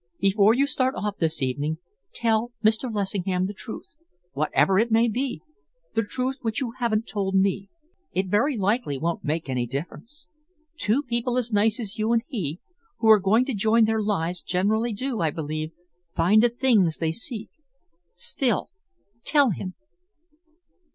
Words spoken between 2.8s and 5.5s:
Lessingham the truth, whatever it may be,